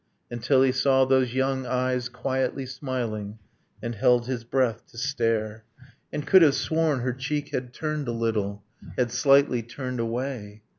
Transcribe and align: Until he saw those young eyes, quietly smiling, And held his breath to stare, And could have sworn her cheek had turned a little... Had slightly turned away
Until 0.31 0.63
he 0.63 0.71
saw 0.71 1.05
those 1.05 1.35
young 1.35 1.67
eyes, 1.67 2.09
quietly 2.09 2.65
smiling, 2.65 3.37
And 3.83 3.93
held 3.93 4.25
his 4.25 4.43
breath 4.43 4.83
to 4.87 4.97
stare, 4.97 5.63
And 6.11 6.25
could 6.25 6.41
have 6.41 6.55
sworn 6.55 7.01
her 7.01 7.13
cheek 7.13 7.49
had 7.49 7.71
turned 7.71 8.07
a 8.07 8.11
little... 8.11 8.63
Had 8.97 9.11
slightly 9.11 9.61
turned 9.61 9.99
away 9.99 10.63